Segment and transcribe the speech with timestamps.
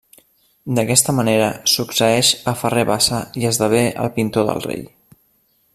[0.77, 4.83] D'aquesta manera succeeix a Ferrer Bassa i esdevé el pintor del rei.